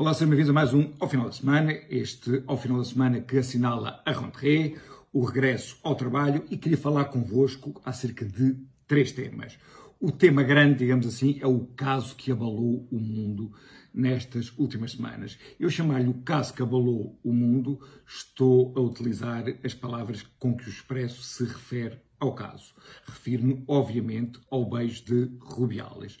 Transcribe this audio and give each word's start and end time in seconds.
Olá, 0.00 0.14
sejam 0.14 0.28
bem-vindos 0.28 0.50
a 0.50 0.52
mais 0.52 0.72
um 0.72 0.92
Ao 1.00 1.08
Final 1.08 1.26
da 1.26 1.32
Semana, 1.32 1.72
este 1.90 2.44
Ao 2.46 2.56
Final 2.56 2.78
da 2.78 2.84
Semana 2.84 3.20
que 3.20 3.36
assinala 3.36 4.00
a 4.06 4.12
rentrée, 4.12 4.76
o 5.12 5.24
regresso 5.24 5.76
ao 5.82 5.96
trabalho 5.96 6.44
e 6.48 6.56
queria 6.56 6.78
falar 6.78 7.06
convosco 7.06 7.82
acerca 7.84 8.24
de 8.24 8.56
três 8.86 9.10
temas. 9.10 9.58
O 9.98 10.12
tema 10.12 10.44
grande, 10.44 10.78
digamos 10.78 11.04
assim, 11.04 11.40
é 11.40 11.48
o 11.48 11.66
caso 11.74 12.14
que 12.14 12.30
abalou 12.30 12.86
o 12.92 12.96
mundo 12.96 13.52
nestas 13.92 14.56
últimas 14.56 14.92
semanas. 14.92 15.36
Eu 15.58 15.68
chamar-lhe 15.68 16.08
o 16.08 16.22
caso 16.22 16.54
que 16.54 16.62
abalou 16.62 17.18
o 17.24 17.32
mundo, 17.32 17.80
estou 18.06 18.72
a 18.76 18.80
utilizar 18.80 19.46
as 19.64 19.74
palavras 19.74 20.22
com 20.38 20.56
que 20.56 20.64
o 20.64 20.70
Expresso 20.70 21.24
se 21.24 21.42
refere 21.42 21.98
ao 22.18 22.34
caso. 22.34 22.74
Refiro-me, 23.06 23.64
obviamente, 23.66 24.40
ao 24.50 24.64
beijo 24.64 25.04
de 25.04 25.30
Rubiales. 25.40 26.18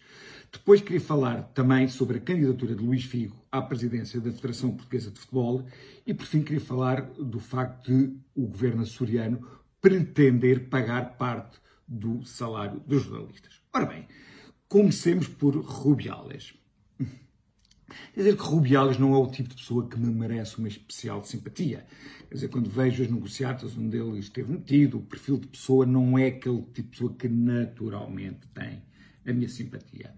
Depois 0.52 0.80
queria 0.80 1.00
falar 1.00 1.42
também 1.54 1.88
sobre 1.88 2.18
a 2.18 2.20
candidatura 2.20 2.74
de 2.74 2.82
Luís 2.82 3.04
Figo 3.04 3.36
à 3.52 3.60
presidência 3.60 4.20
da 4.20 4.32
Federação 4.32 4.70
Portuguesa 4.70 5.10
de 5.10 5.18
Futebol 5.18 5.66
e, 6.06 6.14
por 6.14 6.26
fim, 6.26 6.42
queria 6.42 6.60
falar 6.60 7.02
do 7.02 7.38
facto 7.38 7.92
de 7.92 8.16
o 8.34 8.46
governo 8.46 8.82
açoriano 8.82 9.46
pretender 9.80 10.68
pagar 10.68 11.16
parte 11.16 11.58
do 11.86 12.24
salário 12.24 12.80
dos 12.86 13.04
jornalistas. 13.04 13.60
Ora 13.72 13.86
bem, 13.86 14.06
comecemos 14.68 15.28
por 15.28 15.54
Rubiales. 15.56 16.57
Quer 18.12 18.20
dizer 18.20 18.36
que 18.36 18.42
Rubiales 18.42 18.98
não 18.98 19.14
é 19.14 19.18
o 19.18 19.26
tipo 19.26 19.48
de 19.48 19.56
pessoa 19.56 19.88
que 19.88 19.98
me 19.98 20.12
merece 20.12 20.58
uma 20.58 20.68
especial 20.68 21.24
simpatia. 21.24 21.86
Quer 22.28 22.34
dizer, 22.34 22.48
quando 22.48 22.68
vejo 22.68 23.02
as 23.02 23.10
negociatas 23.10 23.76
onde 23.76 23.96
ele 23.96 24.18
esteve 24.18 24.52
metido, 24.52 24.98
o 24.98 25.02
perfil 25.02 25.38
de 25.38 25.46
pessoa 25.46 25.86
não 25.86 26.18
é 26.18 26.26
aquele 26.26 26.62
tipo 26.62 26.74
de 26.74 26.82
pessoa 26.82 27.14
que 27.14 27.28
naturalmente 27.28 28.46
tem 28.54 28.82
a 29.26 29.32
minha 29.32 29.48
simpatia. 29.48 30.14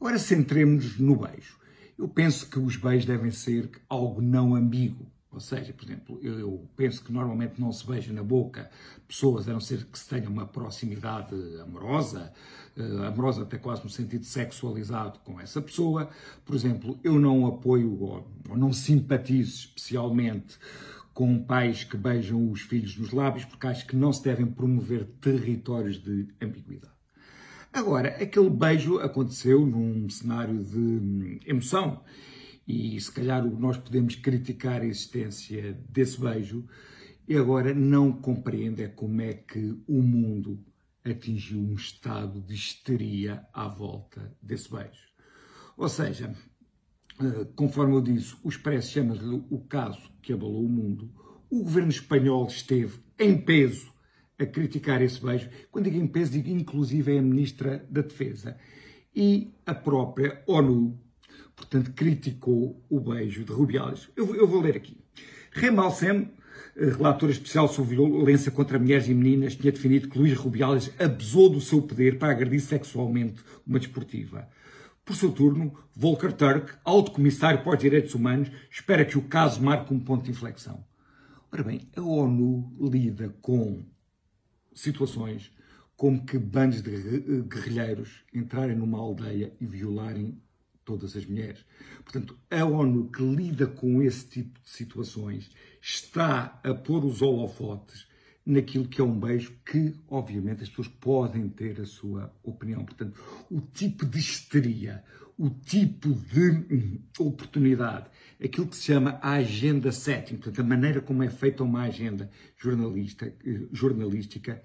Agora 0.00 0.18
centremos-nos 0.18 0.98
no 0.98 1.16
beijo. 1.16 1.58
Eu 1.96 2.08
penso 2.08 2.50
que 2.50 2.58
os 2.58 2.76
beijos 2.76 3.06
devem 3.06 3.30
ser 3.30 3.70
algo 3.88 4.20
não 4.20 4.54
ambíguo. 4.54 5.06
Ou 5.34 5.40
seja, 5.40 5.72
por 5.72 5.84
exemplo, 5.84 6.20
eu 6.22 6.68
penso 6.76 7.02
que 7.02 7.12
normalmente 7.12 7.60
não 7.60 7.72
se 7.72 7.84
beija 7.86 8.12
na 8.12 8.22
boca 8.22 8.70
pessoas, 9.06 9.48
a 9.48 9.52
não 9.52 9.60
ser 9.60 9.84
que 9.84 9.98
se 9.98 10.08
tenha 10.08 10.28
uma 10.28 10.46
proximidade 10.46 11.34
amorosa, 11.60 12.32
uh, 12.76 13.02
amorosa 13.02 13.42
até 13.42 13.58
quase 13.58 13.82
no 13.82 13.90
sentido 13.90 14.24
sexualizado 14.24 15.18
com 15.24 15.40
essa 15.40 15.60
pessoa. 15.60 16.08
Por 16.44 16.54
exemplo, 16.54 16.98
eu 17.02 17.18
não 17.18 17.46
apoio 17.46 18.00
ou, 18.00 18.30
ou 18.48 18.56
não 18.56 18.72
simpatizo 18.72 19.68
especialmente 19.68 20.56
com 21.12 21.42
pais 21.42 21.84
que 21.84 21.96
beijam 21.96 22.50
os 22.50 22.62
filhos 22.62 22.96
nos 22.96 23.12
lábios, 23.12 23.44
porque 23.44 23.66
acho 23.66 23.86
que 23.86 23.96
não 23.96 24.12
se 24.12 24.22
devem 24.22 24.46
promover 24.46 25.04
territórios 25.20 26.02
de 26.02 26.28
ambiguidade. 26.40 26.94
Agora, 27.72 28.08
aquele 28.22 28.50
beijo 28.50 28.98
aconteceu 29.00 29.66
num 29.66 30.08
cenário 30.08 30.62
de 30.62 30.78
hum, 30.78 31.40
emoção 31.44 32.02
e 32.66 32.98
se 33.00 33.12
calhar 33.12 33.44
nós 33.44 33.76
podemos 33.76 34.14
criticar 34.16 34.80
a 34.80 34.86
existência 34.86 35.78
desse 35.88 36.20
beijo 36.20 36.66
e 37.28 37.36
agora 37.36 37.74
não 37.74 38.12
compreende 38.12 38.82
é 38.82 38.88
como 38.88 39.20
é 39.20 39.32
que 39.34 39.78
o 39.86 40.02
mundo 40.02 40.64
atingiu 41.04 41.60
um 41.60 41.74
estado 41.74 42.40
de 42.40 42.54
histeria 42.54 43.46
à 43.52 43.68
volta 43.68 44.34
desse 44.42 44.70
beijo. 44.70 45.12
Ou 45.76 45.88
seja, 45.88 46.34
eh, 47.20 47.46
conforme 47.54 47.94
eu 47.94 48.00
disse, 48.00 48.34
o 48.42 48.48
Expresso 48.48 48.92
chama-lhe 48.92 49.44
o 49.50 49.58
caso 49.60 50.10
que 50.22 50.32
abalou 50.32 50.64
o 50.64 50.68
mundo. 50.68 51.10
O 51.50 51.62
governo 51.62 51.90
espanhol 51.90 52.46
esteve 52.46 53.00
em 53.18 53.36
peso 53.38 53.92
a 54.38 54.46
criticar 54.46 55.02
esse 55.02 55.20
beijo. 55.20 55.48
Quando 55.70 55.84
digo 55.84 56.02
em 56.02 56.06
peso, 56.06 56.32
digo 56.32 56.48
inclusive 56.48 57.18
a 57.18 57.22
Ministra 57.22 57.86
da 57.90 58.00
Defesa. 58.02 58.56
E 59.14 59.54
a 59.64 59.74
própria 59.74 60.42
ONU 60.46 60.98
portanto, 61.56 61.92
criticou 61.92 62.82
o 62.88 63.00
beijo 63.00 63.44
de 63.44 63.52
Rubiales. 63.52 64.08
Eu, 64.16 64.34
eu 64.34 64.46
vou 64.46 64.60
ler 64.60 64.76
aqui. 64.76 64.96
Remalsem, 65.52 66.30
eh, 66.76 66.86
relatora 66.86 67.32
especial 67.32 67.68
sobre 67.68 67.96
violência 67.96 68.50
contra 68.50 68.78
mulheres 68.78 69.08
e 69.08 69.14
meninas, 69.14 69.54
tinha 69.54 69.72
definido 69.72 70.08
que 70.08 70.18
Luís 70.18 70.36
Rubiales 70.36 70.90
abusou 70.98 71.48
do 71.48 71.60
seu 71.60 71.82
poder 71.82 72.18
para 72.18 72.32
agredir 72.32 72.60
sexualmente 72.60 73.42
uma 73.66 73.78
desportiva. 73.78 74.48
Por 75.04 75.14
seu 75.16 75.30
turno, 75.30 75.78
Volker 75.94 76.32
Turk, 76.32 76.74
alto 76.82 77.10
comissário 77.12 77.62
para 77.62 77.74
os 77.74 77.78
direitos 77.78 78.14
humanos, 78.14 78.50
espera 78.70 79.04
que 79.04 79.18
o 79.18 79.22
caso 79.22 79.62
marque 79.62 79.92
um 79.92 80.00
ponto 80.00 80.24
de 80.24 80.30
inflexão. 80.30 80.84
Ora 81.52 81.62
bem, 81.62 81.88
a 81.94 82.00
ONU 82.00 82.74
lida 82.90 83.34
com 83.40 83.84
situações 84.72 85.52
como 85.96 86.24
que 86.24 86.38
bandos 86.38 86.82
de 86.82 87.20
guerrilheiros 87.42 88.24
entrarem 88.32 88.74
numa 88.76 88.98
aldeia 88.98 89.52
e 89.60 89.66
violarem 89.66 90.40
todas 90.84 91.16
as 91.16 91.24
mulheres. 91.26 91.64
Portanto, 92.02 92.38
a 92.50 92.64
ONU 92.64 93.10
que 93.10 93.22
lida 93.22 93.66
com 93.66 94.02
esse 94.02 94.26
tipo 94.26 94.60
de 94.60 94.68
situações 94.68 95.50
está 95.80 96.60
a 96.62 96.74
pôr 96.74 97.04
os 97.04 97.22
holofotes 97.22 98.06
naquilo 98.44 98.86
que 98.86 99.00
é 99.00 99.04
um 99.04 99.18
beijo 99.18 99.54
que, 99.64 99.94
obviamente, 100.08 100.62
as 100.62 100.68
pessoas 100.68 100.88
podem 100.88 101.48
ter 101.48 101.80
a 101.80 101.86
sua 101.86 102.32
opinião. 102.42 102.84
Portanto, 102.84 103.18
o 103.50 103.60
tipo 103.60 104.04
de 104.04 104.18
histeria, 104.18 105.02
o 105.38 105.48
tipo 105.48 106.12
de 106.12 106.50
hum, 106.50 107.00
oportunidade, 107.18 108.06
aquilo 108.42 108.66
que 108.66 108.76
se 108.76 108.84
chama 108.84 109.18
a 109.22 109.32
agenda 109.32 109.90
setting, 109.90 110.36
portanto, 110.36 110.60
a 110.60 110.64
maneira 110.64 111.00
como 111.00 111.22
é 111.22 111.30
feita 111.30 111.64
uma 111.64 111.82
agenda 111.82 112.30
jornalista, 112.56 113.26
eh, 113.26 113.66
jornalística, 113.72 114.62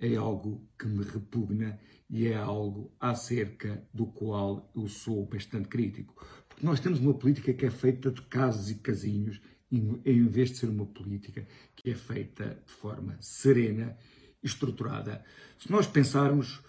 é 0.00 0.16
algo 0.16 0.66
que 0.78 0.86
me 0.86 1.04
repugna 1.04 1.78
e 2.08 2.26
é 2.26 2.34
algo 2.34 2.90
acerca 2.98 3.86
do 3.92 4.06
qual 4.06 4.70
eu 4.74 4.88
sou 4.88 5.26
bastante 5.26 5.68
crítico. 5.68 6.26
Porque 6.48 6.64
nós 6.64 6.80
temos 6.80 6.98
uma 7.00 7.14
política 7.14 7.52
que 7.52 7.66
é 7.66 7.70
feita 7.70 8.10
de 8.10 8.22
casos 8.22 8.70
e 8.70 8.76
casinhos, 8.76 9.40
em 9.70 10.26
vez 10.26 10.50
de 10.50 10.56
ser 10.56 10.68
uma 10.68 10.86
política 10.86 11.46
que 11.76 11.90
é 11.90 11.94
feita 11.94 12.60
de 12.66 12.72
forma 12.72 13.16
serena 13.20 13.96
e 14.42 14.46
estruturada. 14.46 15.22
Se 15.58 15.70
nós 15.70 15.86
pensarmos 15.86 16.60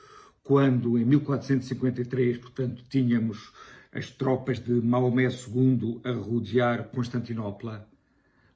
quando 0.44 0.98
em 1.00 1.06
1453, 1.06 2.38
portanto, 2.38 2.84
tínhamos 2.90 3.52
as 3.92 4.10
tropas 4.12 4.60
de 4.60 4.74
Maomé 4.74 5.28
II 5.30 6.02
a 6.04 6.12
rodear 6.12 6.90
Constantinopla, 6.90 7.90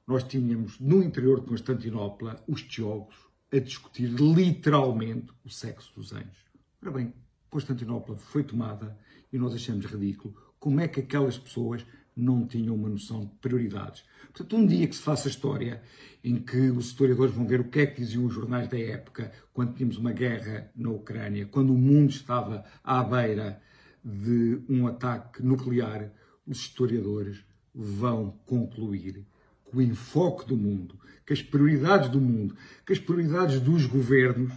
nós 0.06 0.22
tínhamos 0.22 0.78
no 0.78 1.02
interior 1.02 1.40
de 1.40 1.46
Constantinopla 1.46 2.42
os 2.46 2.62
teólogos 2.62 3.25
a 3.52 3.58
discutir 3.58 4.08
literalmente 4.08 5.32
o 5.44 5.48
sexo 5.48 5.92
dos 5.94 6.12
anjos. 6.12 6.46
Ora 6.82 6.90
bem, 6.90 7.12
Constantinopla 7.48 8.16
foi 8.16 8.42
tomada 8.42 8.98
e 9.32 9.38
nós 9.38 9.54
achamos 9.54 9.86
ridículo 9.86 10.34
como 10.58 10.80
é 10.80 10.88
que 10.88 11.00
aquelas 11.00 11.38
pessoas 11.38 11.84
não 12.16 12.46
tinham 12.46 12.74
uma 12.74 12.88
noção 12.88 13.26
de 13.26 13.34
prioridades. 13.36 14.02
Portanto, 14.32 14.56
um 14.56 14.66
dia 14.66 14.86
que 14.86 14.96
se 14.96 15.02
faça 15.02 15.28
história 15.28 15.82
em 16.24 16.36
que 16.36 16.70
os 16.70 16.86
historiadores 16.86 17.34
vão 17.34 17.46
ver 17.46 17.60
o 17.60 17.68
que 17.68 17.80
é 17.80 17.86
que 17.86 18.00
diziam 18.00 18.24
os 18.24 18.32
jornais 18.32 18.68
da 18.68 18.78
época, 18.78 19.30
quando 19.52 19.74
tínhamos 19.74 19.98
uma 19.98 20.12
guerra 20.12 20.70
na 20.74 20.90
Ucrânia, 20.90 21.46
quando 21.46 21.74
o 21.74 21.78
mundo 21.78 22.10
estava 22.10 22.64
à 22.82 23.02
beira 23.02 23.60
de 24.02 24.62
um 24.68 24.86
ataque 24.86 25.42
nuclear, 25.42 26.10
os 26.46 26.58
historiadores 26.58 27.44
vão 27.74 28.38
concluir 28.46 29.26
que 29.70 29.76
o 29.76 29.82
enfoque 29.82 30.46
do 30.46 30.56
mundo, 30.56 30.98
que 31.26 31.32
as 31.32 31.42
prioridades 31.42 32.08
do 32.08 32.20
mundo, 32.20 32.56
que 32.84 32.92
as 32.92 32.98
prioridades 32.98 33.60
dos 33.60 33.86
governos 33.86 34.52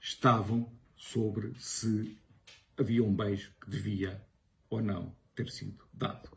estavam 0.00 0.68
sobre 0.96 1.52
se 1.58 2.16
havia 2.76 3.04
um 3.04 3.14
beijo 3.14 3.50
que 3.60 3.70
devia 3.70 4.20
ou 4.68 4.82
não 4.82 5.14
ter 5.34 5.50
sido 5.50 5.84
dado. 5.92 6.28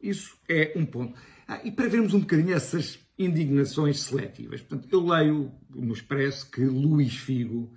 Isso 0.00 0.36
é 0.48 0.72
um 0.76 0.84
ponto. 0.84 1.18
Ah, 1.48 1.60
e 1.64 1.70
para 1.70 1.88
vermos 1.88 2.12
um 2.12 2.20
bocadinho 2.20 2.54
essas 2.54 2.98
indignações 3.18 4.00
seletivas, 4.00 4.60
portanto, 4.60 4.88
eu 4.92 5.06
leio 5.06 5.52
no 5.70 5.92
Expresso 5.92 6.50
que 6.50 6.62
Luís 6.62 7.16
Figo 7.16 7.72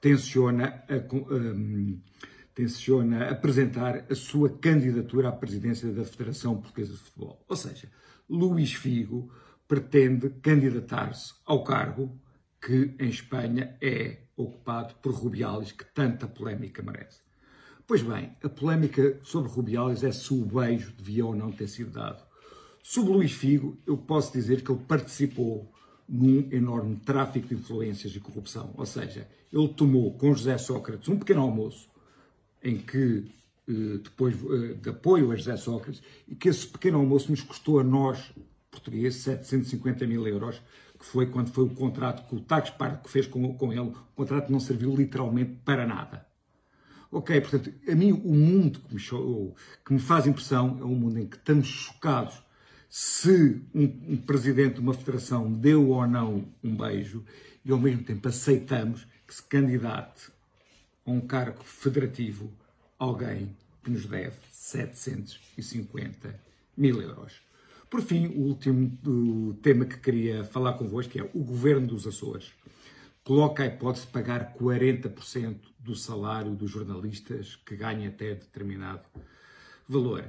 tenciona, 0.00 0.84
a, 0.88 1.14
um, 1.14 2.00
tenciona 2.54 3.30
apresentar 3.30 4.06
a 4.10 4.14
sua 4.14 4.50
candidatura 4.50 5.28
à 5.28 5.32
presidência 5.32 5.90
da 5.92 6.04
Federação 6.04 6.60
Portuguesa 6.60 6.92
de 6.92 6.98
Futebol. 6.98 7.44
Ou 7.48 7.56
seja, 7.56 7.88
Luís 8.28 8.74
Figo 8.74 9.32
pretende 9.66 10.30
candidatar-se 10.42 11.34
ao 11.46 11.64
cargo 11.64 12.18
que 12.60 12.94
em 12.98 13.08
Espanha 13.08 13.76
é 13.80 14.18
ocupado 14.36 14.94
por 15.02 15.12
Rubiales, 15.12 15.72
que 15.72 15.84
tanta 15.84 16.26
polémica 16.26 16.82
merece. 16.82 17.20
Pois 17.86 18.02
bem, 18.02 18.36
a 18.42 18.48
polémica 18.48 19.18
sobre 19.22 19.50
Rubiales 19.50 20.04
é 20.04 20.12
se 20.12 20.32
o 20.32 20.44
beijo 20.44 20.92
devia 20.92 21.26
ou 21.26 21.34
não 21.34 21.50
ter 21.50 21.68
sido 21.68 21.90
dado. 21.90 22.22
Sobre 22.82 23.12
Luís 23.12 23.32
Figo, 23.32 23.78
eu 23.86 23.96
posso 23.96 24.32
dizer 24.32 24.62
que 24.62 24.70
ele 24.70 24.84
participou 24.86 25.72
num 26.08 26.48
enorme 26.52 26.96
tráfico 26.96 27.48
de 27.48 27.54
influências 27.54 28.14
e 28.14 28.20
corrupção. 28.20 28.72
Ou 28.76 28.86
seja, 28.86 29.28
ele 29.52 29.68
tomou 29.68 30.12
com 30.16 30.34
José 30.34 30.56
Sócrates 30.58 31.08
um 31.08 31.18
pequeno 31.18 31.42
almoço 31.42 31.91
em 32.62 32.78
que, 32.78 33.24
eh, 33.68 33.98
depois 34.02 34.34
eh, 34.34 34.74
de 34.74 34.90
apoio 34.90 35.32
a 35.32 35.36
José 35.36 35.56
Sócrates, 35.56 36.02
e 36.28 36.34
que 36.34 36.48
esse 36.48 36.66
pequeno 36.66 36.98
almoço 36.98 37.30
nos 37.30 37.42
custou 37.42 37.80
a 37.80 37.84
nós, 37.84 38.32
portugueses, 38.70 39.22
750 39.22 40.06
mil 40.06 40.26
euros, 40.26 40.60
que 40.98 41.04
foi 41.04 41.26
quando 41.26 41.50
foi 41.50 41.64
o 41.64 41.70
contrato 41.70 42.28
que 42.28 42.36
o 42.36 42.40
Tax 42.40 42.70
Park 42.70 43.08
fez 43.08 43.26
com, 43.26 43.54
com 43.54 43.72
ele, 43.72 43.80
o 43.80 43.94
contrato 44.14 44.50
não 44.50 44.60
serviu 44.60 44.94
literalmente 44.94 45.58
para 45.64 45.86
nada. 45.86 46.26
Ok, 47.10 47.38
portanto, 47.42 47.72
a 47.86 47.94
mim 47.94 48.12
o 48.12 48.32
mundo 48.32 48.80
que 48.80 48.94
me, 48.94 49.00
que 49.84 49.92
me 49.92 49.98
faz 49.98 50.26
impressão 50.26 50.78
é 50.80 50.84
um 50.84 50.94
mundo 50.94 51.18
em 51.18 51.26
que 51.26 51.36
estamos 51.36 51.66
chocados 51.66 52.42
se 52.88 53.62
um, 53.74 53.84
um, 54.12 54.16
presidente 54.16 54.74
de 54.74 54.80
uma 54.80 54.94
federação 54.94 55.50
deu 55.52 55.88
ou 55.88 56.06
não 56.06 56.46
um 56.62 56.76
beijo 56.76 57.24
e 57.64 57.70
ao 57.70 57.78
mesmo 57.78 58.02
tempo 58.04 58.28
aceitamos 58.28 59.06
que 59.26 59.34
se 59.34 59.42
candidate 59.42 60.30
um 61.06 61.20
cargo 61.20 61.62
federativo 61.64 62.52
alguém 62.98 63.56
que 63.82 63.90
nos 63.90 64.06
deve 64.06 64.36
750 64.50 66.40
mil 66.76 67.02
euros. 67.02 67.40
Por 67.90 68.00
fim, 68.00 68.28
o 68.28 68.40
último 68.42 69.54
tema 69.60 69.84
que 69.84 69.98
queria 69.98 70.44
falar 70.44 70.74
convosco 70.74 71.18
é 71.18 71.28
o 71.34 71.44
governo 71.44 71.88
dos 71.88 72.06
Açores. 72.06 72.52
Coloca 73.22 73.62
a 73.62 73.66
hipótese 73.66 74.06
de 74.06 74.12
pagar 74.12 74.54
40% 74.54 75.56
do 75.78 75.94
salário 75.94 76.54
dos 76.54 76.70
jornalistas 76.70 77.56
que 77.56 77.76
ganhem 77.76 78.06
até 78.06 78.34
determinado 78.34 79.02
valor. 79.88 80.24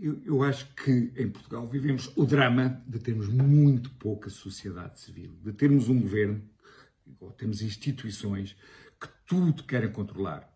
Eu, 0.00 0.42
acho 0.42 0.66
que 0.74 1.12
em 1.16 1.30
Portugal 1.30 1.66
vivemos 1.66 2.12
o 2.16 2.26
drama 2.26 2.82
de 2.86 2.98
termos 2.98 3.28
muito 3.28 3.90
pouca 3.90 4.28
sociedade 4.28 5.00
civil, 5.00 5.32
de 5.42 5.52
termos 5.52 5.88
um 5.88 6.00
governo, 6.00 6.42
ou 7.20 7.30
temos 7.30 7.62
instituições 7.62 8.56
que 9.02 9.08
tudo 9.26 9.64
querem 9.64 9.90
controlar. 9.90 10.48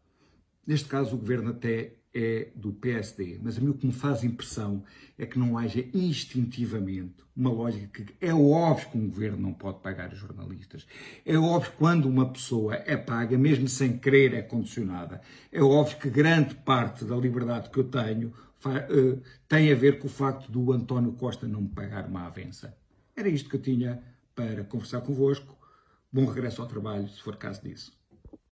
Neste 0.66 0.88
caso, 0.88 1.14
o 1.14 1.19
governo 1.19 1.50
até 1.50 1.96
é 2.14 2.48
do 2.54 2.72
PSD, 2.72 3.38
mas 3.43 3.58
a 3.58 3.60
mim 3.60 3.69
o 3.69 3.75
que 3.75 3.87
me 3.87 3.93
faz 3.93 4.25
impressão 4.25 4.82
é 5.19 5.26
que 5.26 5.38
não 5.38 5.58
haja 5.58 5.84
instintivamente 5.93 7.26
uma 7.37 7.50
lógica 7.50 8.02
que 8.02 8.14
é 8.19 8.32
óbvio 8.32 8.88
que 8.88 8.96
um 8.96 9.06
governo 9.06 9.37
não 9.37 9.52
pode 9.52 9.81
pagar 9.81 10.10
os 10.10 10.19
jornalistas. 10.19 10.87
É 11.26 11.37
óbvio 11.37 11.72
que 11.72 11.76
quando 11.76 12.06
uma 12.06 12.32
pessoa 12.32 12.75
é 12.75 12.96
paga, 12.96 13.37
mesmo 13.37 13.69
sem 13.69 13.98
querer, 13.98 14.32
é 14.32 14.40
condicionada. 14.40 15.20
É 15.52 15.62
óbvio 15.62 15.98
que 15.98 16.08
grande 16.08 16.54
parte 16.54 17.04
da 17.04 17.14
liberdade 17.14 17.69
que 17.69 17.78
eu 17.78 17.84
tenho 17.84 18.28
uh, 18.28 19.20
tem 19.46 19.70
a 19.70 19.75
ver 19.75 19.98
com 19.98 20.06
o 20.06 20.10
facto 20.10 20.50
do 20.50 20.72
António 20.72 21.12
Costa 21.12 21.46
não 21.46 21.60
me 21.60 21.69
pagar 21.69 22.06
uma 22.06 22.26
avença. 22.26 22.75
Era 23.14 23.28
isto 23.28 23.50
que 23.50 23.56
eu 23.56 23.60
tinha 23.60 24.02
para 24.34 24.64
conversar 24.64 25.02
convosco. 25.02 25.54
Bom 26.10 26.25
regresso 26.25 26.62
ao 26.62 26.69
trabalho, 26.69 27.08
se 27.08 27.20
for 27.20 27.37
caso 27.37 27.62
disso. 27.62 27.93